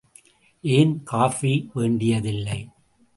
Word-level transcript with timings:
ஏன் 0.63 1.03
காஃபி 1.03 1.69
வேண்டியதில்லை? 1.73 2.59